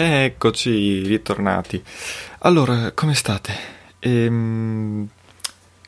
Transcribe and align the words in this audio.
Eccoci 0.00 1.02
ritornati. 1.02 1.82
Allora, 2.40 2.92
come 2.92 3.14
state? 3.14 3.52
Ehm, 3.98 5.06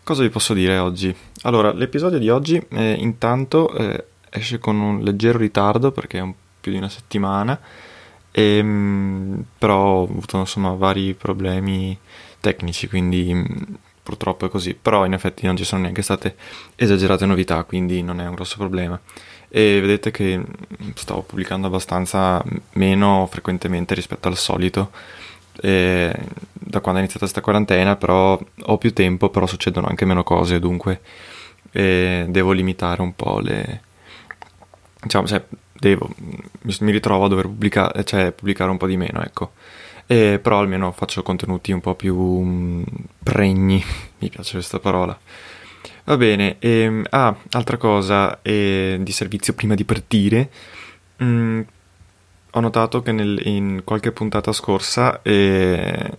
cosa 0.02 0.22
vi 0.22 0.28
posso 0.28 0.52
dire 0.52 0.76
oggi? 0.78 1.14
Allora, 1.42 1.72
l'episodio 1.72 2.18
di 2.18 2.28
oggi 2.28 2.60
eh, 2.70 2.92
intanto 2.92 3.74
eh, 3.74 4.04
esce 4.28 4.58
con 4.58 4.78
un 4.78 5.02
leggero 5.02 5.38
ritardo 5.38 5.92
perché 5.92 6.18
è 6.18 6.20
un, 6.20 6.34
più 6.60 6.72
di 6.72 6.78
una 6.78 6.90
settimana, 6.90 7.58
ehm, 8.30 9.44
però 9.56 10.00
ho 10.00 10.02
avuto 10.02 10.38
insomma 10.38 10.74
vari 10.74 11.14
problemi 11.14 11.98
tecnici, 12.40 12.88
quindi 12.88 13.46
purtroppo 14.12 14.46
è 14.46 14.48
così. 14.50 14.74
Però 14.74 15.06
in 15.06 15.14
effetti 15.14 15.46
non 15.46 15.56
ci 15.56 15.64
sono 15.64 15.82
neanche 15.82 16.02
state 16.02 16.36
esagerate 16.76 17.24
novità, 17.24 17.64
quindi 17.64 18.02
non 18.02 18.20
è 18.20 18.26
un 18.26 18.34
grosso 18.34 18.56
problema 18.58 19.00
e 19.54 19.80
vedete 19.82 20.10
che 20.10 20.42
stavo 20.94 21.20
pubblicando 21.20 21.66
abbastanza 21.66 22.42
meno 22.72 23.28
frequentemente 23.30 23.94
rispetto 23.94 24.28
al 24.28 24.38
solito 24.38 24.90
e 25.60 26.10
da 26.54 26.80
quando 26.80 27.00
è 27.00 27.02
iniziata 27.02 27.26
questa 27.26 27.42
quarantena 27.42 27.96
però 27.96 28.40
ho 28.62 28.78
più 28.78 28.94
tempo 28.94 29.28
però 29.28 29.44
succedono 29.44 29.88
anche 29.88 30.06
meno 30.06 30.22
cose 30.22 30.58
dunque 30.58 31.02
devo 31.70 32.52
limitare 32.52 33.02
un 33.02 33.14
po' 33.14 33.40
le 33.40 33.82
diciamo 35.02 35.26
cioè, 35.26 35.44
devo 35.70 36.08
mi, 36.62 36.90
ritrovo 36.90 37.26
a 37.26 37.28
dover 37.28 37.44
pubblicare 37.44 38.04
cioè 38.04 38.32
pubblicare 38.32 38.70
un 38.70 38.78
po' 38.78 38.86
di 38.86 38.96
meno 38.96 39.22
ecco 39.22 39.52
e, 40.06 40.38
però 40.42 40.58
almeno 40.58 40.92
faccio 40.92 41.22
contenuti 41.22 41.72
un 41.72 41.80
po' 41.80 41.94
più 41.94 42.16
mh, 42.16 42.84
pregni 43.22 43.82
mi 44.18 44.28
piace 44.28 44.52
questa 44.52 44.78
parola 44.78 45.18
Va 46.04 46.16
bene, 46.16 46.56
ehm, 46.58 47.04
ah, 47.10 47.36
altra 47.50 47.76
cosa 47.76 48.40
eh, 48.42 48.98
di 49.00 49.12
servizio 49.12 49.52
prima 49.52 49.76
di 49.76 49.84
partire. 49.84 50.50
Mm, 51.22 51.60
ho 52.50 52.60
notato 52.60 53.02
che 53.02 53.12
nel, 53.12 53.40
in 53.46 53.82
qualche 53.84 54.10
puntata 54.10 54.52
scorsa 54.52 55.22
eh, 55.22 56.10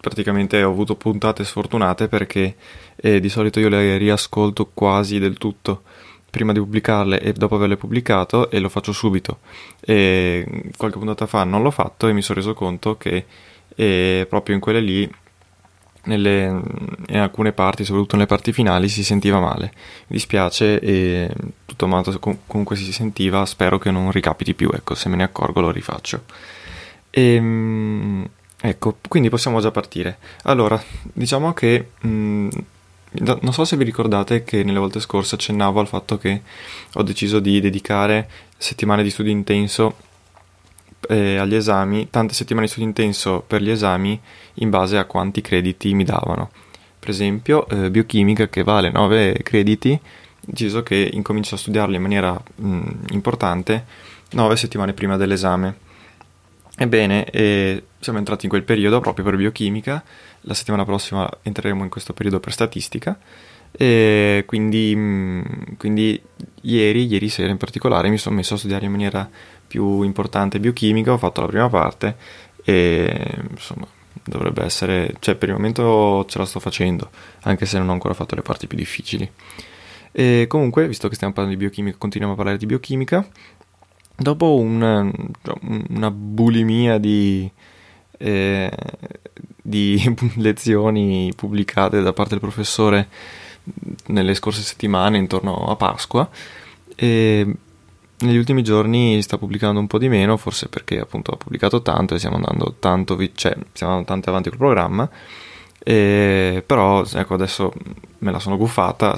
praticamente 0.00 0.60
ho 0.62 0.70
avuto 0.70 0.96
puntate 0.96 1.44
sfortunate 1.44 2.08
perché 2.08 2.56
eh, 2.96 3.20
di 3.20 3.28
solito 3.28 3.60
io 3.60 3.68
le 3.68 3.96
riascolto 3.96 4.70
quasi 4.74 5.18
del 5.20 5.38
tutto 5.38 5.82
prima 6.36 6.52
di 6.52 6.60
pubblicarle 6.60 7.20
e 7.20 7.32
dopo 7.32 7.56
averle 7.56 7.76
pubblicato 7.76 8.50
e 8.50 8.58
lo 8.58 8.68
faccio 8.68 8.92
subito. 8.92 9.38
E 9.80 10.70
qualche 10.76 10.98
puntata 10.98 11.26
fa 11.26 11.44
non 11.44 11.62
l'ho 11.62 11.70
fatto 11.70 12.06
e 12.06 12.12
mi 12.12 12.22
sono 12.22 12.38
reso 12.38 12.54
conto 12.54 12.96
che 12.96 13.24
eh, 13.74 14.26
proprio 14.28 14.54
in 14.54 14.60
quelle 14.60 14.80
lì 14.80 15.10
nelle, 16.04 16.62
in 17.08 17.18
alcune 17.18 17.52
parti, 17.52 17.84
soprattutto 17.84 18.16
nelle 18.16 18.28
parti 18.28 18.52
finali, 18.52 18.88
si 18.88 19.04
sentiva 19.04 19.40
male. 19.40 19.72
Mi 20.08 20.16
dispiace 20.16 20.78
e 20.80 21.30
tutto 21.64 21.86
sommato 21.86 22.18
comunque 22.46 22.76
si 22.76 22.92
sentiva, 22.92 23.44
spero 23.46 23.78
che 23.78 23.90
non 23.90 24.10
ricapiti 24.10 24.54
più, 24.54 24.70
ecco, 24.72 24.94
se 24.94 25.08
me 25.08 25.16
ne 25.16 25.24
accorgo 25.24 25.60
lo 25.60 25.70
rifaccio. 25.70 26.22
E, 27.10 27.34
ehm, 27.34 28.28
ecco, 28.60 28.98
quindi 29.08 29.28
possiamo 29.28 29.60
già 29.60 29.70
partire. 29.70 30.18
Allora, 30.44 30.80
diciamo 31.12 31.52
che 31.52 31.90
mh, 32.00 32.08
mm, 32.08 32.48
non 33.12 33.52
so 33.52 33.64
se 33.64 33.76
vi 33.76 33.84
ricordate 33.84 34.44
che 34.44 34.62
nelle 34.62 34.78
volte 34.78 35.00
scorse 35.00 35.36
accennavo 35.36 35.80
al 35.80 35.88
fatto 35.88 36.18
che 36.18 36.42
ho 36.94 37.02
deciso 37.02 37.38
di 37.40 37.60
dedicare 37.60 38.28
settimane 38.58 39.02
di 39.02 39.10
studio 39.10 39.32
intenso 39.32 39.96
eh, 41.08 41.36
agli 41.36 41.54
esami, 41.54 42.08
tante 42.10 42.34
settimane 42.34 42.66
di 42.66 42.72
studio 42.72 42.88
intenso 42.88 43.42
per 43.46 43.62
gli 43.62 43.70
esami 43.70 44.20
in 44.54 44.70
base 44.70 44.98
a 44.98 45.04
quanti 45.04 45.40
crediti 45.40 45.94
mi 45.94 46.04
davano. 46.04 46.50
Per 46.98 47.08
esempio, 47.10 47.68
eh, 47.68 47.90
biochimica 47.90 48.48
che 48.48 48.64
vale 48.64 48.90
9 48.90 49.40
crediti, 49.42 49.92
ho 49.92 50.00
deciso 50.44 50.82
che 50.82 51.08
incomincio 51.12 51.54
a 51.54 51.58
studiarla 51.58 51.96
in 51.96 52.02
maniera 52.02 52.40
mh, 52.56 52.90
importante 53.10 53.84
9 54.30 54.56
settimane 54.56 54.92
prima 54.92 55.16
dell'esame. 55.16 55.84
Ebbene, 56.78 57.24
eh, 57.30 57.84
siamo 58.00 58.18
entrati 58.18 58.44
in 58.44 58.50
quel 58.50 58.64
periodo 58.64 59.00
proprio 59.00 59.24
per 59.24 59.36
biochimica, 59.36 60.02
la 60.46 60.54
settimana 60.54 60.84
prossima 60.84 61.28
entreremo 61.42 61.82
in 61.82 61.90
questo 61.90 62.12
periodo 62.12 62.40
per 62.40 62.52
statistica. 62.52 63.18
E 63.72 64.44
quindi, 64.46 65.42
quindi 65.76 66.20
ieri, 66.62 67.06
ieri 67.06 67.28
sera 67.28 67.50
in 67.50 67.58
particolare, 67.58 68.08
mi 68.08 68.16
sono 68.16 68.36
messo 68.36 68.54
a 68.54 68.58
studiare 68.58 68.86
in 68.86 68.90
maniera 68.90 69.28
più 69.66 70.02
importante 70.02 70.60
biochimica, 70.60 71.12
ho 71.12 71.18
fatto 71.18 71.42
la 71.42 71.48
prima 71.48 71.68
parte 71.68 72.16
e 72.64 73.34
insomma 73.50 73.86
dovrebbe 74.24 74.64
essere, 74.64 75.14
cioè 75.18 75.34
per 75.34 75.50
il 75.50 75.54
momento 75.56 76.24
ce 76.26 76.38
la 76.38 76.46
sto 76.46 76.58
facendo, 76.58 77.10
anche 77.42 77.66
se 77.66 77.78
non 77.78 77.88
ho 77.88 77.92
ancora 77.92 78.14
fatto 78.14 78.34
le 78.34 78.42
parti 78.42 78.66
più 78.66 78.78
difficili. 78.78 79.30
E 80.12 80.46
comunque, 80.48 80.86
visto 80.86 81.08
che 81.08 81.14
stiamo 81.14 81.34
parlando 81.34 81.58
di 81.58 81.64
biochimica, 81.64 81.98
continuiamo 81.98 82.34
a 82.34 82.36
parlare 82.38 82.58
di 82.58 82.66
biochimica. 82.66 83.28
Dopo 84.16 84.54
un, 84.54 85.12
una 85.90 86.10
bulimia 86.10 86.96
di, 86.96 87.50
eh, 88.16 88.70
di 89.66 90.00
lezioni 90.36 91.32
pubblicate 91.34 92.00
da 92.00 92.12
parte 92.12 92.30
del 92.30 92.40
professore 92.40 93.08
nelle 94.06 94.34
scorse 94.34 94.62
settimane 94.62 95.18
intorno 95.18 95.66
a 95.66 95.76
Pasqua, 95.76 96.28
e 96.94 97.54
negli 98.18 98.36
ultimi 98.36 98.62
giorni 98.62 99.20
sta 99.22 99.36
pubblicando 99.38 99.80
un 99.80 99.86
po' 99.86 99.98
di 99.98 100.08
meno, 100.08 100.36
forse 100.36 100.68
perché 100.68 101.00
appunto 101.00 101.32
ha 101.32 101.36
pubblicato 101.36 101.82
tanto 101.82 102.14
e 102.14 102.18
stiamo 102.18 102.36
andando 102.36 102.76
tanto, 102.78 103.16
vi- 103.16 103.32
cioè, 103.34 103.56
stiamo 103.72 103.92
andando 103.92 104.12
tanto 104.12 104.30
avanti 104.30 104.48
col 104.50 104.58
programma. 104.58 105.10
E, 105.78 106.64
però 106.66 107.04
ecco 107.04 107.34
adesso 107.34 107.72
me 108.18 108.30
la 108.32 108.38
sono 108.38 108.56
guffata, 108.56 109.16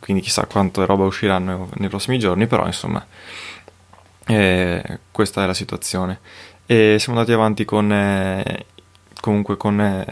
quindi 0.00 0.22
chissà 0.22 0.46
quante 0.46 0.84
roba 0.86 1.04
usciranno 1.04 1.68
nei 1.74 1.88
prossimi 1.88 2.18
giorni, 2.18 2.46
però 2.46 2.66
insomma 2.66 3.04
eh, 4.26 4.98
questa 5.10 5.42
è 5.44 5.46
la 5.46 5.54
situazione. 5.54 6.20
E 6.66 6.96
siamo 6.98 7.18
andati 7.18 7.34
avanti 7.36 7.64
con 7.64 7.92
eh, 7.92 8.64
comunque 9.20 9.56
con 9.56 9.80
eh, 9.80 10.06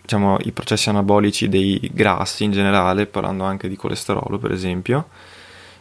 diciamo, 0.00 0.36
i 0.42 0.52
processi 0.52 0.88
anabolici 0.90 1.48
dei 1.48 1.90
grassi 1.92 2.44
in 2.44 2.52
generale, 2.52 3.06
parlando 3.06 3.44
anche 3.44 3.68
di 3.68 3.76
colesterolo 3.76 4.38
per 4.38 4.52
esempio. 4.52 5.08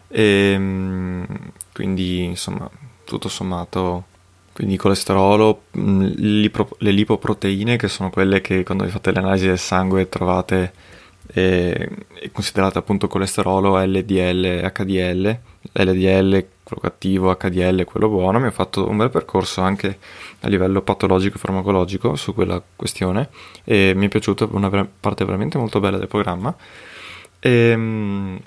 E, 0.08 0.52
ehm, 0.54 1.26
quindi, 1.74 2.24
insomma, 2.24 2.70
tutto 3.04 3.30
sommato, 3.30 4.06
quindi 4.54 4.78
colesterolo, 4.78 5.64
mm, 5.78 6.06
le 6.78 6.92
lipoproteine, 6.92 7.78
che 7.78 7.88
sono 7.88 8.10
quelle 8.10 8.42
che 8.42 8.64
quando 8.64 8.86
vi 8.86 8.92
fate 8.92 9.12
l'analisi 9.12 9.48
del 9.48 9.60
sangue 9.60 10.08
trovate, 10.10 10.74
e, 11.34 11.90
considerate 12.32 12.78
appunto 12.78 13.08
colesterolo, 13.08 13.78
LDL, 13.84 14.72
HDL, 14.72 15.40
LDL, 15.72 16.48
quello 16.64 16.82
cattivo, 16.82 17.36
HDL, 17.36 17.84
quello 17.86 18.10
buono, 18.10 18.40
mi 18.40 18.48
ho 18.48 18.52
fatto 18.52 18.88
un 18.88 18.98
bel 18.98 19.10
percorso 19.10 19.62
anche 19.62 19.98
a 20.42 20.48
livello 20.50 20.82
patologico 20.82 21.38
e 21.38 21.40
farmacologico 21.40 22.16
su 22.16 22.34
quella 22.34 22.62
questione 22.76 23.30
e 23.64 23.94
mi 23.96 24.08
è 24.08 24.10
piaciuta 24.10 24.48
una 24.52 24.88
parte 25.00 25.26
veramente 25.26 25.58
molto 25.58 25.80
bella 25.80 25.98
del 25.98 26.08
programma. 26.08 26.54
E, 27.40 27.50
ehm, 27.50 28.40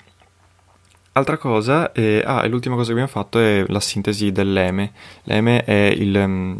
altra 1.13 1.37
cosa, 1.37 1.91
eh, 1.91 2.21
ah, 2.25 2.43
e 2.45 2.47
l'ultima 2.47 2.75
cosa 2.75 2.87
che 2.87 2.99
abbiamo 2.99 3.09
fatto 3.09 3.39
è 3.39 3.65
la 3.67 3.79
sintesi 3.79 4.31
dell'eme. 4.31 4.91
L'eme 5.23 5.63
è 5.63 5.93
il, 5.95 6.17
mm, 6.27 6.55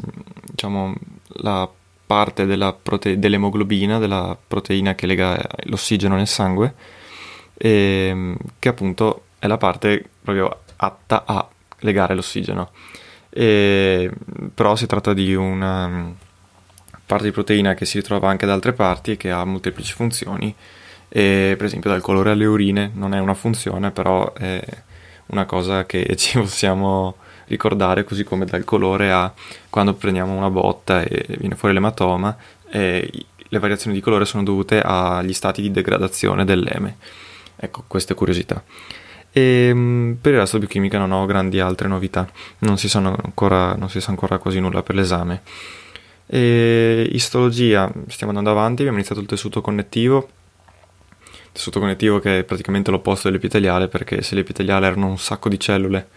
diciamo, 0.51 0.93
la 1.41 1.69
parte 2.05 2.45
della 2.45 2.73
prote- 2.73 3.19
dell'emoglobina, 3.19 3.99
della 3.99 4.37
proteina 4.47 4.95
che 4.95 5.05
lega 5.07 5.39
l'ossigeno 5.65 6.15
nel 6.15 6.27
sangue, 6.27 6.73
e, 7.57 7.69
ehm, 8.09 8.37
che 8.59 8.69
appunto 8.69 9.23
è 9.39 9.47
la 9.47 9.57
parte 9.57 10.03
proprio 10.21 10.61
atta 10.77 11.23
a 11.25 11.47
legare 11.79 12.15
l'ossigeno. 12.15 12.71
E, 13.29 14.11
però 14.53 14.75
si 14.75 14.85
tratta 14.87 15.13
di 15.13 15.35
una 15.35 15.87
mm, 15.87 16.11
parte 17.05 17.25
di 17.25 17.31
proteina 17.31 17.73
che 17.73 17.85
si 17.85 17.97
ritrova 17.97 18.29
anche 18.29 18.45
da 18.45 18.53
altre 18.53 18.73
parti 18.73 19.11
e 19.11 19.17
che 19.17 19.31
ha 19.31 19.43
molteplici 19.45 19.93
funzioni. 19.93 20.53
E, 21.09 21.55
per 21.57 21.65
esempio 21.65 21.89
dal 21.89 22.01
colore 22.01 22.31
alle 22.31 22.45
urine 22.45 22.91
non 22.93 23.13
è 23.13 23.19
una 23.19 23.33
funzione, 23.33 23.91
però 23.91 24.33
è 24.33 24.61
una 25.27 25.45
cosa 25.45 25.85
che 25.85 26.15
ci 26.17 26.37
possiamo 26.37 27.17
ricordare, 27.47 28.03
così 28.03 28.23
come 28.23 28.45
dal 28.45 28.65
colore 28.65 29.11
a 29.11 29.31
quando 29.69 29.93
prendiamo 29.93 30.33
una 30.33 30.49
botta 30.49 31.01
e 31.01 31.25
viene 31.37 31.55
fuori 31.55 31.73
l'ematoma, 31.73 32.35
e 32.69 33.09
le 33.49 33.59
variazioni 33.59 33.95
di 33.95 34.01
colore 34.01 34.25
sono 34.25 34.43
dovute 34.43 34.81
agli 34.81 35.33
stati 35.33 35.61
di 35.61 35.71
degradazione 35.71 36.43
dell'eme. 36.43 36.97
Ecco, 37.55 37.83
queste 37.87 38.13
curiosità. 38.13 38.61
E 39.37 39.67
ehm, 39.67 40.17
per 40.19 40.33
il 40.33 40.39
resto 40.39 40.57
biochimica 40.57 40.97
non 40.97 41.11
ho 41.11 41.23
grandi 41.27 41.59
altre 41.59 41.87
novità, 41.87 42.27
non 42.59 42.79
si, 42.79 42.89
ancora, 42.97 43.75
non 43.75 43.87
si 43.87 44.01
sa 44.01 44.09
ancora 44.09 44.39
quasi 44.39 44.59
nulla 44.59 44.81
per 44.81 44.95
l'esame. 44.95 45.43
E 46.25 47.07
istologia, 47.11 47.91
stiamo 48.07 48.31
andando 48.35 48.49
avanti, 48.49 48.81
abbiamo 48.81 48.97
iniziato 48.97 49.21
il 49.21 49.27
tessuto 49.27 49.61
connettivo, 49.61 50.27
tessuto 51.51 51.79
connettivo 51.79 52.19
che 52.19 52.39
è 52.39 52.43
praticamente 52.43 52.89
l'opposto 52.89 53.27
dell'epiteliale 53.27 53.87
perché 53.87 54.23
se 54.23 54.33
l'epiteliale 54.33 54.87
erano 54.87 55.07
un 55.07 55.19
sacco 55.19 55.49
di 55.49 55.59
cellule 55.59 56.07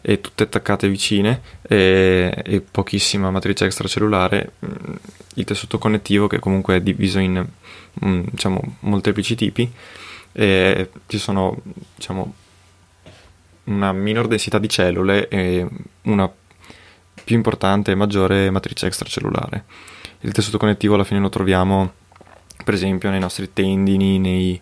e 0.00 0.20
tutte 0.20 0.44
attaccate 0.44 0.88
vicine 0.88 1.40
e, 1.62 2.32
e 2.44 2.60
pochissima 2.60 3.32
matrice 3.32 3.64
extracellulare, 3.64 4.52
mm, 4.64 4.94
il 5.34 5.44
tessuto 5.44 5.78
connettivo 5.78 6.28
che 6.28 6.38
comunque 6.38 6.76
è 6.76 6.80
diviso 6.80 7.18
in 7.18 7.44
mm, 8.04 8.22
diciamo, 8.30 8.76
molteplici 8.80 9.34
tipi, 9.34 9.68
e 10.32 10.90
ci 11.08 11.18
sono 11.18 11.56
diciamo, 11.96 12.34
una 13.68 13.92
minor 13.92 14.26
densità 14.26 14.58
di 14.58 14.68
cellule 14.68 15.28
e 15.28 15.66
una 16.02 16.30
più 17.24 17.36
importante 17.36 17.92
e 17.92 17.94
maggiore 17.94 18.50
matrice 18.50 18.86
extracellulare. 18.86 19.64
Il 20.20 20.32
tessuto 20.32 20.58
connettivo 20.58 20.94
alla 20.94 21.04
fine 21.04 21.20
lo 21.20 21.28
troviamo 21.28 21.92
per 22.64 22.74
esempio 22.74 23.10
nei 23.10 23.20
nostri 23.20 23.52
tendini, 23.52 24.18
nei, 24.18 24.60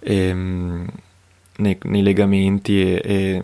ehm, 0.00 0.86
nei, 1.56 1.78
nei 1.82 2.02
legamenti 2.02 2.80
e, 2.82 3.00
e, 3.04 3.42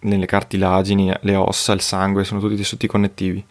nelle 0.00 0.26
cartilagini, 0.26 1.12
le 1.20 1.34
ossa, 1.34 1.72
il 1.72 1.80
sangue, 1.80 2.24
sono 2.24 2.40
tutti 2.40 2.56
tessuti 2.56 2.86
connettivi. 2.86 3.44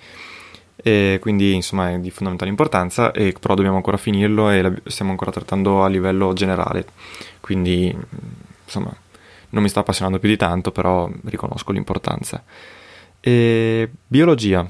E 0.77 1.17
quindi 1.19 1.53
insomma 1.53 1.91
è 1.91 1.99
di 1.99 2.11
fondamentale 2.11 2.49
importanza, 2.49 3.11
e, 3.11 3.35
però 3.39 3.55
dobbiamo 3.55 3.77
ancora 3.77 3.97
finirlo 3.97 4.49
e 4.49 4.61
la 4.61 4.73
stiamo 4.85 5.11
ancora 5.11 5.31
trattando 5.31 5.83
a 5.83 5.87
livello 5.87 6.33
generale. 6.33 6.85
Quindi 7.41 7.95
insomma 8.63 8.95
non 9.49 9.63
mi 9.63 9.69
sta 9.69 9.81
appassionando 9.81 10.19
più 10.19 10.29
di 10.29 10.37
tanto, 10.37 10.71
però 10.71 11.09
riconosco 11.25 11.71
l'importanza. 11.71 12.43
E 13.19 13.89
biologia. 14.07 14.69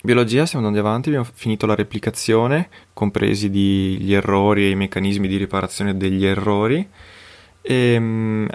Biologia, 0.00 0.46
stiamo 0.46 0.66
andando 0.66 0.86
avanti, 0.86 1.08
abbiamo 1.08 1.26
finito 1.32 1.66
la 1.66 1.74
replicazione, 1.74 2.68
compresi 2.92 3.50
gli 3.50 4.12
errori 4.12 4.64
e 4.64 4.70
i 4.70 4.74
meccanismi 4.76 5.26
di 5.26 5.36
riparazione 5.36 5.96
degli 5.96 6.24
errori. 6.24 6.88
E, 7.60 7.96
um, 7.96 8.48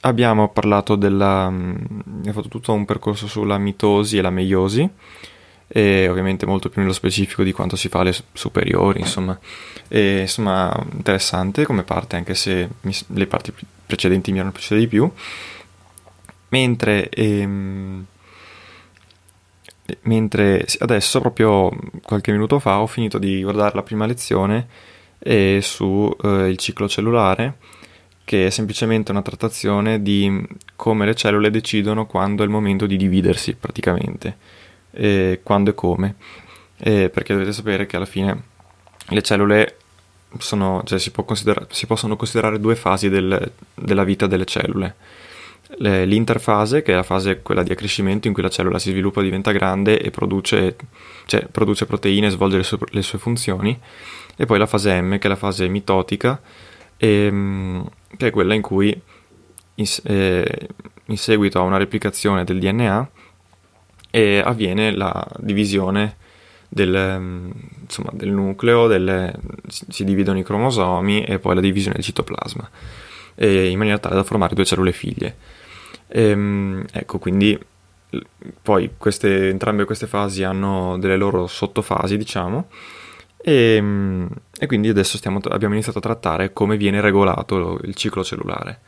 abbiamo 0.00 0.48
parlato 0.48 0.96
della... 0.96 1.46
Um, 1.48 2.02
abbiamo 2.06 2.32
fatto 2.32 2.48
tutto 2.48 2.72
un 2.72 2.84
percorso 2.84 3.26
sulla 3.26 3.58
mitosi 3.58 4.18
e 4.18 4.22
la 4.22 4.30
meiosi 4.30 4.88
e 5.72 6.08
ovviamente 6.08 6.46
molto 6.46 6.68
più 6.68 6.80
nello 6.80 6.92
specifico 6.92 7.44
di 7.44 7.52
quanto 7.52 7.76
si 7.76 7.88
fa 7.88 8.00
alle 8.00 8.14
superiori, 8.32 9.00
insomma. 9.00 9.38
E, 9.86 10.20
insomma, 10.22 10.74
interessante 10.92 11.64
come 11.64 11.84
parte, 11.84 12.16
anche 12.16 12.34
se 12.34 12.68
mi, 12.80 12.92
le 13.08 13.26
parti 13.26 13.52
precedenti 13.90 14.30
mi 14.30 14.38
erano 14.38 14.52
piaciute 14.52 14.78
di 14.78 14.86
più. 14.86 15.10
Mentre, 16.50 17.08
ehm, 17.08 18.06
mentre 20.02 20.66
adesso, 20.78 21.20
proprio 21.20 21.70
qualche 22.02 22.32
minuto 22.32 22.58
fa, 22.58 22.80
ho 22.80 22.86
finito 22.86 23.18
di 23.18 23.42
guardare 23.42 23.74
la 23.74 23.82
prima 23.82 24.06
lezione 24.06 24.66
eh, 25.18 25.58
su 25.62 26.14
eh, 26.22 26.54
ciclo 26.56 26.88
cellulare, 26.88 27.58
che 28.24 28.46
è 28.46 28.50
semplicemente 28.50 29.10
una 29.10 29.22
trattazione 29.22 30.02
di 30.02 30.46
come 30.76 31.04
le 31.04 31.14
cellule 31.14 31.50
decidono 31.50 32.06
quando 32.06 32.42
è 32.42 32.46
il 32.46 32.52
momento 32.52 32.86
di 32.86 32.96
dividersi, 32.96 33.54
praticamente 33.54 34.36
e 34.92 35.40
quando 35.42 35.70
e 35.70 35.74
come, 35.74 36.14
e 36.76 37.10
perché 37.10 37.32
dovete 37.32 37.52
sapere 37.52 37.86
che 37.86 37.96
alla 37.96 38.06
fine 38.06 38.42
le 39.08 39.22
cellule 39.22 39.76
sono, 40.38 40.82
cioè 40.84 40.98
si, 40.98 41.12
si, 41.68 41.86
possono 41.86 42.16
considerare 42.16 42.60
due 42.60 42.76
fasi 42.76 43.08
del, 43.08 43.52
della 43.74 44.04
vita 44.04 44.26
delle 44.26 44.44
cellule. 44.44 44.96
Le, 45.76 46.04
l'interfase, 46.04 46.82
che 46.82 46.92
è 46.92 46.94
la 46.94 47.02
fase 47.02 47.42
quella 47.42 47.62
di 47.62 47.72
accrescimento 47.72 48.26
in 48.26 48.34
cui 48.34 48.42
la 48.42 48.48
cellula 48.48 48.78
si 48.78 48.90
sviluppa, 48.90 49.22
diventa 49.22 49.52
grande 49.52 50.00
e 50.00 50.10
produce, 50.10 50.76
cioè, 51.26 51.46
produce 51.46 51.86
proteine 51.86 52.30
svolge 52.30 52.56
le 52.58 52.62
sue, 52.62 52.78
le 52.90 53.02
sue, 53.02 53.18
funzioni, 53.18 53.78
e 54.36 54.46
poi 54.46 54.58
la 54.58 54.66
fase 54.66 55.00
M, 55.00 55.18
che 55.18 55.26
è 55.26 55.30
la 55.30 55.36
fase 55.36 55.68
mitotica, 55.68 56.40
e, 56.96 57.08
ehm, 57.08 57.88
che 58.16 58.28
è 58.28 58.30
quella 58.30 58.54
in 58.54 58.62
cui 58.62 59.00
in, 59.74 59.86
eh, 60.04 60.68
in 61.06 61.18
seguito 61.18 61.58
a 61.58 61.62
una 61.62 61.76
replicazione 61.76 62.44
del 62.44 62.58
DNA 62.58 63.10
e 64.10 64.42
avviene 64.44 64.94
la 64.94 65.26
divisione 65.38 66.16
del, 66.72 67.16
mm, 67.18 67.50
insomma, 67.82 68.10
del 68.14 68.30
nucleo, 68.30 68.86
delle, 68.86 69.34
si 69.68 70.04
dividono 70.04 70.38
i 70.38 70.44
cromosomi 70.44 71.24
e 71.24 71.38
poi 71.38 71.56
la 71.56 71.60
divisione 71.60 71.96
del 71.96 72.04
citoplasma, 72.04 72.70
in 73.36 73.76
maniera 73.76 73.98
tale 73.98 74.14
da 74.14 74.24
formare 74.24 74.54
due 74.54 74.64
cellule 74.64 74.92
figlie. 74.92 75.36
E, 76.06 76.22
ehm, 76.30 76.84
ecco, 76.92 77.18
quindi 77.18 77.58
poi 78.62 78.92
queste, 78.96 79.48
entrambe 79.48 79.84
queste 79.84 80.06
fasi 80.06 80.42
hanno 80.44 80.96
delle 80.98 81.16
loro 81.16 81.46
sottofasi, 81.46 82.16
diciamo, 82.16 82.68
e, 83.36 83.78
mm, 83.80 84.26
e 84.58 84.66
quindi 84.66 84.88
adesso 84.88 85.16
stiamo, 85.16 85.40
abbiamo 85.48 85.74
iniziato 85.74 85.98
a 85.98 86.02
trattare 86.02 86.52
come 86.52 86.76
viene 86.76 87.00
regolato 87.00 87.78
il 87.82 87.94
ciclo 87.94 88.22
cellulare. 88.24 88.80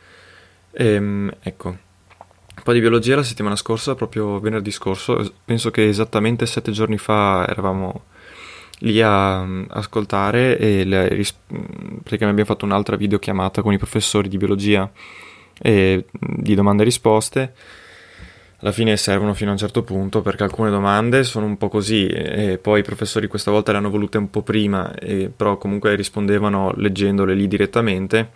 E, 0.71 0.87
ehm, 0.93 1.31
ecco. 1.41 1.91
Un 2.55 2.63
po' 2.63 2.73
di 2.73 2.79
biologia 2.79 3.15
la 3.15 3.23
settimana 3.23 3.55
scorsa, 3.55 3.93
proprio 3.93 4.39
venerdì 4.39 4.71
scorso, 4.71 5.33
penso 5.43 5.69
che 5.69 5.87
esattamente 5.87 6.45
sette 6.45 6.71
giorni 6.71 6.97
fa 6.97 7.45
eravamo 7.49 8.03
lì 8.79 9.01
a, 9.01 9.41
ascoltare 9.67 10.57
e 10.57 10.83
le, 10.85 11.07
praticamente 11.07 12.25
abbiamo 12.25 12.45
fatto 12.45 12.65
un'altra 12.65 12.95
videochiamata 12.95 13.61
con 13.61 13.73
i 13.73 13.77
professori 13.77 14.29
di 14.29 14.37
biologia 14.37 14.89
e 15.61 16.05
di 16.19 16.55
domande 16.55 16.83
e 16.83 16.85
risposte. 16.85 17.53
Alla 18.59 18.71
fine 18.71 18.95
servono 18.95 19.33
fino 19.33 19.49
a 19.49 19.53
un 19.53 19.59
certo 19.59 19.83
punto 19.83 20.21
perché 20.21 20.43
alcune 20.43 20.69
domande 20.69 21.25
sono 21.25 21.45
un 21.45 21.57
po' 21.57 21.67
così 21.67 22.07
e 22.07 22.57
poi 22.61 22.79
i 22.79 22.83
professori 22.83 23.27
questa 23.27 23.51
volta 23.51 23.73
le 23.73 23.79
hanno 23.79 23.89
volute 23.89 24.17
un 24.17 24.29
po' 24.29 24.41
prima, 24.41 24.93
e, 24.95 25.29
però 25.35 25.57
comunque 25.57 25.95
rispondevano 25.95 26.71
leggendole 26.77 27.33
lì 27.33 27.49
direttamente 27.49 28.31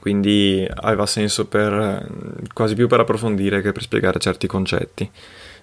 quindi 0.00 0.66
aveva 0.68 1.06
senso 1.06 1.46
per, 1.46 2.08
quasi 2.52 2.74
più 2.74 2.88
per 2.88 3.00
approfondire 3.00 3.60
che 3.60 3.70
per 3.70 3.82
spiegare 3.82 4.18
certi 4.18 4.46
concetti, 4.46 5.08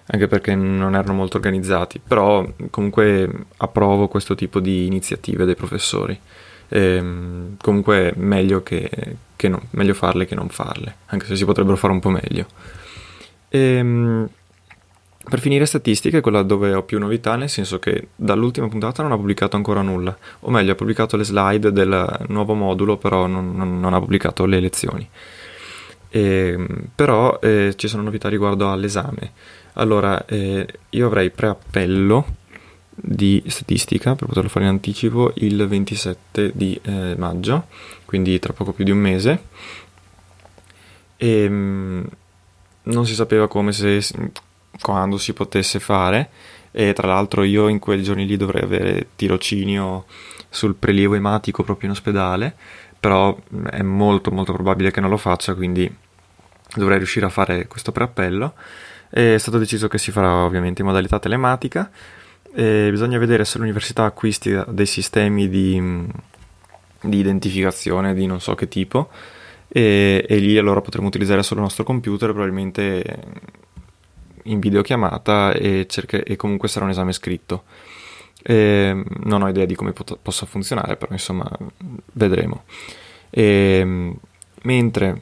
anche 0.06 0.26
perché 0.28 0.54
non 0.54 0.94
erano 0.94 1.12
molto 1.12 1.36
organizzati, 1.36 2.00
però 2.06 2.46
comunque 2.70 3.28
approvo 3.58 4.08
questo 4.08 4.34
tipo 4.34 4.60
di 4.60 4.86
iniziative 4.86 5.44
dei 5.44 5.56
professori. 5.56 6.18
E, 6.68 6.80
ehm, 6.80 7.56
comunque 7.60 8.12
meglio, 8.16 8.62
che, 8.62 8.90
che 9.34 9.48
no, 9.48 9.62
meglio 9.70 9.94
farle 9.94 10.24
che 10.24 10.34
non 10.34 10.48
farle, 10.48 10.96
anche 11.06 11.26
se 11.26 11.36
si 11.36 11.44
potrebbero 11.44 11.76
fare 11.76 11.92
un 11.92 12.00
po' 12.00 12.10
meglio. 12.10 12.46
E, 13.48 13.58
ehm, 13.58 14.28
per 15.28 15.40
finire 15.40 15.66
statistiche, 15.66 16.20
quella 16.20 16.42
dove 16.42 16.72
ho 16.72 16.82
più 16.82 16.98
novità, 16.98 17.36
nel 17.36 17.50
senso 17.50 17.78
che 17.78 18.08
dall'ultima 18.16 18.68
puntata 18.68 19.02
non 19.02 19.12
ha 19.12 19.16
pubblicato 19.16 19.56
ancora 19.56 19.82
nulla, 19.82 20.16
o 20.40 20.50
meglio 20.50 20.72
ha 20.72 20.74
pubblicato 20.74 21.16
le 21.16 21.24
slide 21.24 21.70
del 21.72 22.24
nuovo 22.28 22.54
modulo, 22.54 22.96
però 22.96 23.26
non, 23.26 23.54
non, 23.54 23.78
non 23.78 23.94
ha 23.94 23.98
pubblicato 24.00 24.46
le 24.46 24.60
lezioni. 24.60 25.08
E, 26.08 26.20
ehm, 26.20 26.88
però 26.94 27.38
eh, 27.40 27.74
ci 27.76 27.88
sono 27.88 28.02
novità 28.02 28.28
riguardo 28.28 28.70
all'esame. 28.70 29.32
Allora, 29.74 30.24
eh, 30.26 30.66
io 30.90 31.06
avrei 31.06 31.30
preappello 31.30 32.36
di 32.90 33.42
statistica 33.46 34.16
per 34.16 34.26
poterlo 34.26 34.48
fare 34.48 34.64
in 34.64 34.72
anticipo 34.72 35.32
il 35.36 35.66
27 35.68 36.52
di 36.54 36.78
eh, 36.82 37.14
maggio, 37.16 37.66
quindi 38.04 38.38
tra 38.38 38.52
poco 38.52 38.72
più 38.72 38.84
di 38.84 38.90
un 38.90 38.98
mese. 38.98 39.42
E, 41.16 41.42
ehm, 41.42 42.08
non 42.84 43.06
si 43.06 43.14
sapeva 43.14 43.48
come 43.48 43.72
se 43.72 44.00
quando 44.80 45.18
si 45.18 45.32
potesse 45.32 45.80
fare. 45.80 46.30
E 46.70 46.92
tra 46.92 47.08
l'altro 47.08 47.42
io 47.42 47.68
in 47.68 47.78
quei 47.78 48.02
giorni 48.02 48.26
lì 48.26 48.36
dovrei 48.36 48.62
avere 48.62 49.08
tirocinio 49.16 50.04
sul 50.50 50.74
prelievo 50.74 51.14
ematico 51.14 51.62
proprio 51.62 51.88
in 51.88 51.94
ospedale 51.94 52.54
però 52.98 53.36
è 53.70 53.82
molto 53.82 54.30
molto 54.30 54.52
probabile 54.52 54.90
che 54.90 55.00
non 55.00 55.10
lo 55.10 55.16
faccia 55.16 55.54
quindi 55.54 55.90
dovrei 56.74 56.98
riuscire 56.98 57.26
a 57.26 57.30
fare 57.30 57.66
questo 57.66 57.92
preappello. 57.92 58.54
È 59.08 59.36
stato 59.38 59.58
deciso 59.58 59.88
che 59.88 59.98
si 59.98 60.10
farà 60.10 60.44
ovviamente 60.44 60.82
in 60.82 60.88
modalità 60.88 61.18
telematica. 61.18 61.90
E 62.52 62.88
bisogna 62.90 63.18
vedere 63.18 63.44
se 63.44 63.58
l'università 63.58 64.04
acquisti 64.04 64.58
dei 64.68 64.86
sistemi 64.86 65.48
di, 65.48 66.06
di 67.02 67.18
identificazione 67.18 68.14
di 68.14 68.26
non 68.26 68.40
so 68.40 68.54
che 68.54 68.68
tipo 68.68 69.10
e, 69.68 70.24
e, 70.26 70.36
lì 70.38 70.56
allora 70.56 70.80
potremo 70.80 71.06
utilizzare 71.06 71.42
solo 71.42 71.60
il 71.60 71.66
nostro 71.66 71.84
computer 71.84 72.32
probabilmente 72.32 73.04
in 74.44 74.60
videochiamata 74.60 75.52
e, 75.52 75.86
cerca, 75.88 76.18
e 76.18 76.36
comunque 76.36 76.68
sarà 76.68 76.84
un 76.84 76.90
esame 76.90 77.12
scritto. 77.12 77.64
E, 78.42 79.04
non 79.24 79.42
ho 79.42 79.48
idea 79.48 79.64
di 79.64 79.74
come 79.74 79.92
pot- 79.92 80.18
possa 80.20 80.46
funzionare 80.46 80.96
però 80.96 81.12
insomma 81.12 81.48
vedremo. 82.12 82.64
E, 83.30 84.16
mentre 84.62 85.20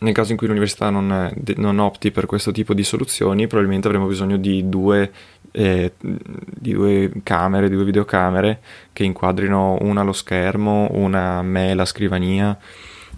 nel 0.00 0.12
caso 0.12 0.30
in 0.30 0.38
cui 0.38 0.46
l'università 0.46 0.90
non, 0.90 1.32
non, 1.56 1.78
opti 1.78 2.10
per 2.10 2.26
questo 2.26 2.52
tipo 2.52 2.72
di 2.72 2.84
soluzioni, 2.84 3.46
probabilmente 3.46 3.88
avremo 3.88 4.06
bisogno 4.06 4.36
di 4.36 4.68
due, 4.68 5.10
eh, 5.50 5.92
di 5.98 6.72
due 6.72 7.10
camere, 7.24 7.68
due 7.68 7.84
videocamere 7.84 8.60
che 8.92 9.02
inquadrino 9.02 9.76
una 9.80 10.02
lo 10.02 10.12
schermo, 10.12 10.88
una 10.92 11.42
me 11.42 11.74
la 11.74 11.84
scrivania, 11.84 12.56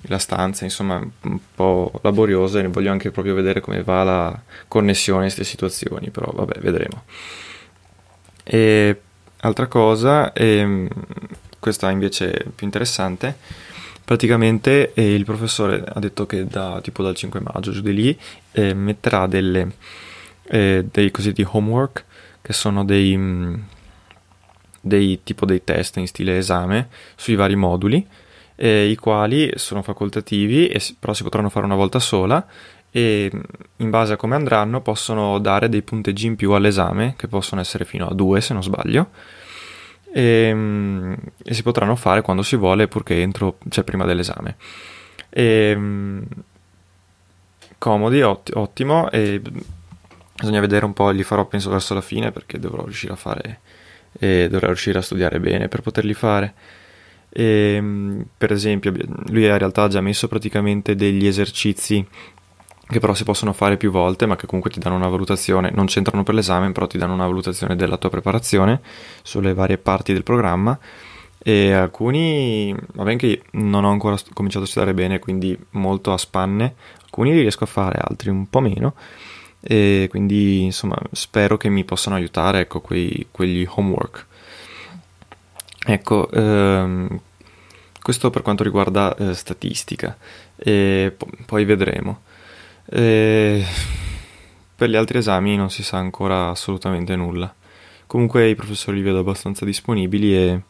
la 0.03 0.19
stanza, 0.19 0.65
insomma 0.65 0.97
un 0.97 1.39
po' 1.55 1.93
laboriosa 2.03 2.61
e 2.61 2.69
voglio 2.69 2.91
anche 2.91 3.11
proprio 3.11 3.35
vedere 3.35 3.61
come 3.61 3.83
va 3.83 4.03
la 4.03 4.43
connessione 4.69 5.25
in 5.25 5.33
queste 5.33 5.45
situazioni, 5.45 6.11
però 6.11 6.31
vabbè, 6.33 6.61
vedremo. 6.61 7.05
E 8.43 9.01
altra 9.41 9.67
cosa, 9.67 10.33
e, 10.33 10.89
questa 11.59 11.91
invece 11.91 12.33
è 12.33 12.45
più 12.45 12.67
interessante, 12.67 13.37
praticamente 14.05 14.93
eh, 14.95 15.15
il 15.15 15.25
professore 15.25 15.85
ha 15.87 16.01
detto 16.01 16.27
che 16.27 16.47
da, 16.47 16.81
tipo 16.83 17.03
dal 17.03 17.15
5 17.15 17.41
maggio 17.41 17.71
giù 17.71 17.81
di 17.81 17.95
lì 17.95 18.19
eh, 18.53 18.75
metterà 18.75 19.27
delle, 19.27 19.73
eh, 20.49 20.87
dei 20.91 21.11
cosiddetti 21.11 21.47
homework 21.49 22.05
che 22.43 22.53
sono 22.53 22.85
dei, 22.85 23.17
mm, 23.17 23.55
dei 24.81 25.21
tipo 25.23 25.45
dei 25.47 25.63
test 25.63 25.99
in 25.99 26.09
stile 26.09 26.39
esame 26.39 26.89
sui 27.15 27.35
vari 27.37 27.55
moduli 27.55 28.05
eh, 28.63 28.89
i 28.89 28.97
quali 28.97 29.51
sono 29.55 29.83
facoltativi 29.83 30.69
e, 30.69 30.81
però 30.99 31.15
si 31.15 31.23
potranno 31.23 31.49
fare 31.49 31.65
una 31.65 31.75
volta 31.75 31.99
sola 31.99 32.47
e 32.91 33.31
mm, 33.35 33.41
in 33.77 33.91
base 33.91 34.13
a 34.13 34.17
come 34.17 34.35
andranno 34.35 34.83
possono 34.83 35.39
dare 35.39 35.69
dei 35.69 35.83
punteggi 35.83 36.27
in 36.27 36.37
più 36.37 36.53
all'esame 36.53 37.15
che 37.17 37.27
possono 37.27 37.61
essere 37.61 37.85
fino 37.85 38.07
a 38.07 38.13
due 38.13 38.41
se 38.41 38.53
non 38.53 38.63
sbaglio 38.63 39.09
e, 40.13 40.23
ehm, 40.23 41.17
e, 41.43 41.55
si 41.55 41.63
potranno 41.63 41.97
fare 41.97 42.23
quando 42.23 42.43
si 42.43 42.57
vuole 42.57 42.89
purché 42.89 43.21
entro, 43.21 43.59
cioè 43.69 43.85
prima 43.85 44.05
dell'esame. 44.05 44.57
E, 45.29 45.71
ehm, 45.71 46.25
comodi, 47.79 48.21
otti, 48.23 48.53
ottimo 48.55 49.11
e 49.11 49.41
bisogna 50.37 50.61
vedere 50.61 50.85
un 50.85 50.93
po', 50.93 51.11
li 51.11 51.23
farò 51.23 51.47
penso 51.47 51.71
verso 51.71 51.95
la 51.95 52.01
fine 52.01 52.31
perché 52.33 52.59
dovrò 52.59 52.85
riuscire 52.85 53.13
a 53.13 53.17
fare 53.17 53.61
e 54.19 54.49
dovrò 54.51 54.67
riuscire 54.67 54.99
a 54.99 55.03
studiare 55.03 55.41
bene 55.41 55.69
per 55.69 55.81
poterli 55.81 56.15
fare. 56.15 56.55
E, 57.31 57.75
ehm, 57.77 58.27
per 58.37 58.53
esempio, 58.53 58.93
lui 59.29 59.45
in 59.45 59.59
realtà 59.59 59.85
ha 59.85 59.89
già 59.89 60.01
messo 60.01 60.29
praticamente 60.29 60.95
degli 60.95 61.27
esercizi 61.27 62.07
che 62.91 62.99
però 62.99 63.15
si 63.15 63.23
possono 63.23 63.53
fare 63.53 63.77
più 63.77 63.91
volte, 63.93 64.27
ma 64.27 64.35
che 64.35 64.47
comunque 64.47 64.71
ti 64.71 64.81
danno 64.81 64.97
una 64.97 65.07
valutazione, 65.07 65.71
non 65.73 65.87
c'entrano 65.87 66.25
per 66.25 66.35
l'esame, 66.35 66.73
però 66.73 66.89
ti 66.89 66.99
danno 66.99 67.15
una 67.15 67.27
valutazione 67.27 67.77
della 67.77 67.97
tua 67.97 68.11
preparazione 68.11 68.81
sulle 69.23 69.55
varie 69.55 69.79
parti 69.79 70.13
del 70.13 70.25
programma. 70.25 70.77
E 71.43 71.73
alcuni, 71.73 72.75
va 72.95 73.05
bene 73.05 73.17
che 73.17 73.43
non 73.53 73.85
ho 73.85 73.91
ancora 73.91 74.17
cominciato 74.35 74.65
a 74.65 74.69
studiare 74.69 74.93
bene, 74.93 75.21
quindi 75.21 75.57
molto 75.71 76.13
a 76.13 76.19
spanne, 76.19 76.75
alcuni 77.05 77.33
li 77.33 77.41
riesco 77.41 77.65
a 77.65 77.69
fare, 77.69 78.01
altri 78.03 78.29
un 78.29 78.51
po' 78.51 78.61
meno. 78.61 78.95
E 79.61 80.09
quindi 80.11 80.63
insomma 80.65 80.97
spero 81.13 81.57
che 81.57 81.69
mi 81.69 81.85
possano 81.85 82.17
aiutare, 82.17 82.61
ecco, 82.61 82.81
quei, 82.81 83.29
quegli 83.31 83.67
homework. 83.69 84.27
Ecco, 85.93 86.31
ehm, 86.31 87.21
questo 88.01 88.31
per 88.31 88.43
quanto 88.43 88.63
riguarda 88.63 89.13
eh, 89.17 89.35
statistica, 89.35 90.17
e 90.55 91.13
po- 91.17 91.29
poi 91.47 91.65
vedremo. 91.65 92.21
E 92.87 93.65
per 94.77 94.89
gli 94.89 94.95
altri 94.95 95.19
esami 95.19 95.57
non 95.57 95.69
si 95.69 95.83
sa 95.83 95.99
ancora 95.99 96.51
assolutamente 96.51 97.17
nulla. 97.17 97.53
Comunque 98.07 98.49
i 98.49 98.55
professori 98.55 98.99
li 98.99 99.03
vedo 99.03 99.19
abbastanza 99.19 99.65
disponibili 99.65 100.37
e 100.37 100.61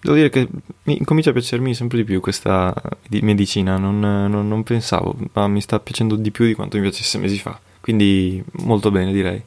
devo 0.00 0.14
dire 0.14 0.30
che 0.30 0.48
mi 0.84 1.04
comincia 1.04 1.28
a 1.30 1.34
piacermi 1.34 1.74
sempre 1.74 1.98
di 1.98 2.04
più 2.04 2.20
questa 2.20 2.74
medicina, 3.20 3.76
non, 3.76 4.00
non, 4.00 4.48
non, 4.48 4.62
pensavo, 4.62 5.14
ma 5.34 5.46
mi 5.48 5.60
sta 5.60 5.78
piacendo 5.80 6.16
di 6.16 6.30
più 6.30 6.46
di 6.46 6.54
quanto 6.54 6.76
mi 6.78 6.82
piacesse 6.82 7.18
mesi 7.18 7.38
fa, 7.38 7.60
quindi 7.80 8.42
molto 8.52 8.90
bene 8.90 9.12
direi, 9.12 9.42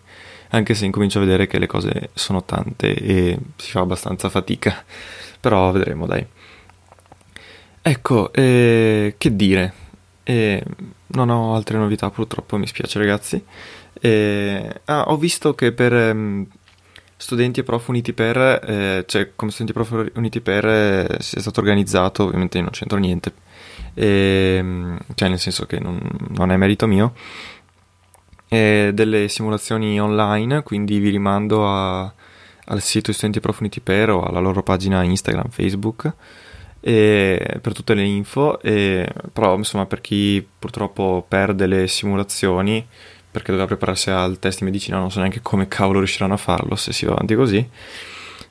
anche 0.50 0.74
se 0.74 0.86
incomincio 0.86 1.18
a 1.18 1.22
vedere 1.22 1.48
che 1.48 1.60
le 1.60 1.68
cose 1.68 2.10
sono 2.14 2.44
tante 2.44 2.94
e 2.94 3.38
si 3.56 3.72
fa 3.72 3.82
abbastanza 3.82 4.30
fatica, 4.30 4.84
però 5.40 5.72
vedremo 5.72 6.06
dai. 6.06 6.26
Ecco, 7.82 8.34
eh, 8.34 9.16
che 9.18 9.36
dire, 9.36 9.74
eh, 10.24 10.64
non 11.08 11.30
ho 11.30 11.56
altre 11.56 11.78
novità 11.78 12.10
purtroppo, 12.10 12.58
mi 12.58 12.68
spiace 12.68 12.98
ragazzi. 12.98 13.44
E, 14.00 14.82
ah, 14.86 15.04
ho 15.08 15.18
visto 15.18 15.54
che 15.54 15.72
per 15.72 15.94
um, 15.94 16.48
studenti 17.18 17.60
e 17.60 17.64
prof 17.64 17.88
uniti 17.88 18.14
per, 18.14 18.38
eh, 18.38 19.04
cioè 19.08 19.32
come 19.36 19.52
studenti 19.52 19.80
e 19.80 19.84
prof 19.84 20.12
uniti 20.16 20.42
per 20.42 20.66
eh, 20.66 21.08
è 21.08 21.22
stato 21.22 21.60
organizzato, 21.60 22.24
ovviamente 22.24 22.60
non 22.60 22.72
c'entro 22.72 22.98
niente, 22.98 23.34
e, 23.94 24.56
ehm, 24.58 24.98
cioè 25.16 25.30
nel 25.30 25.40
senso 25.40 25.66
che 25.66 25.80
non, 25.80 26.00
non 26.30 26.52
è 26.52 26.58
merito 26.58 26.88
mio, 26.88 27.14
e 28.48 28.92
delle 28.94 29.28
simulazioni 29.28 30.00
online, 30.00 30.64
quindi 30.64 31.00
vi 31.00 31.10
rimando 31.10 31.68
a, 31.68 32.02
al 32.66 32.82
sito 32.82 33.12
studenti 33.12 33.40
e 33.40 33.42
prof 33.42 33.60
uniti 33.60 33.82
per 33.82 34.10
o 34.10 34.24
alla 34.24 34.40
loro 34.40 34.64
pagina 34.64 35.04
Instagram, 35.04 35.50
Facebook 35.50 36.14
per 36.86 37.74
tutte 37.74 37.96
le 37.96 38.04
info, 38.04 38.62
e, 38.62 39.12
però 39.34 39.56
insomma 39.58 39.88
per 39.88 40.02
chi 40.02 40.48
purtroppo 40.60 41.26
perde 41.28 41.66
le 41.66 41.88
simulazioni 41.88 42.88
perché 43.32 43.50
doveva 43.50 43.68
prepararsi 43.68 44.12
al 44.12 44.38
test 44.38 44.60
di 44.60 44.66
medicina 44.66 45.00
non 45.00 45.10
so 45.10 45.18
neanche 45.18 45.42
come 45.42 45.68
cavolo 45.68 45.98
riusciranno 45.98 46.36
a 46.36 46.38
farlo 46.38 46.76
se 46.76 46.94
si 46.94 47.06
va 47.06 47.14
avanti 47.14 47.34
così, 47.34 47.70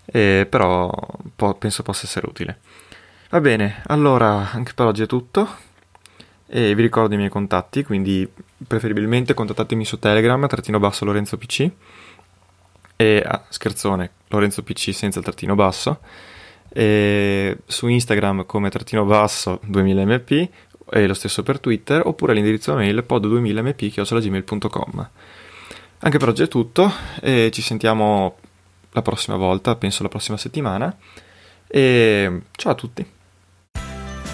e, 0.05 0.47
però 0.51 0.91
po- 1.37 1.55
penso 1.55 1.83
possa 1.85 2.07
essere 2.07 2.27
utile. 2.29 2.59
Va 3.31 3.41
bene, 3.41 3.83
allora 3.87 4.51
anche 4.51 4.73
per 4.75 4.87
oggi 4.87 5.03
è 5.05 5.07
tutto 5.07 5.49
e 6.47 6.75
vi 6.75 6.83
ricordo 6.83 7.15
i 7.15 7.17
miei 7.17 7.31
contatti, 7.31 7.85
quindi 7.85 8.29
preferibilmente 8.67 9.35
contattatemi 9.35 9.85
su 9.85 9.99
Telegram, 9.99 10.47
trattino 10.47 10.79
basso 10.79 11.05
Lorenzo 11.05 11.37
PC 11.37 11.71
e 12.97 13.23
ah, 13.27 13.45
scherzone, 13.49 14.11
Lorenzo 14.29 14.63
PC 14.63 14.95
senza 14.95 15.19
il 15.19 15.25
trattino 15.25 15.55
basso. 15.55 16.01
E 16.69 17.59
su 17.67 17.87
Instagram 17.87 18.47
come 18.47 18.69
trattino 18.69 19.05
basso 19.05 19.61
2000mp 19.67 20.49
e 20.91 21.07
lo 21.07 21.15
stesso 21.15 21.43
per 21.43 21.61
Twitter 21.61 22.03
oppure 22.05 22.35
l'indirizzo 22.35 22.75
mail 22.75 23.05
pod2000mp.gmail.com 23.09 25.09
Anche 25.99 26.19
per 26.19 26.29
oggi 26.29 26.43
è 26.43 26.49
tutto 26.49 26.93
e 27.21 27.51
ci 27.53 27.63
sentiamo 27.63 28.37
la 28.91 29.03
prossima 29.03 29.37
volta, 29.37 29.77
penso 29.77 30.03
la 30.03 30.09
prossima 30.09 30.37
settimana. 30.37 30.95
E 31.67 32.43
ciao 32.53 32.73
a 32.73 32.75
tutti! 32.75 33.24